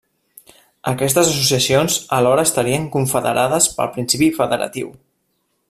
[0.91, 4.91] Aquestes associacions alhora estarien confederades pel principi federatiu.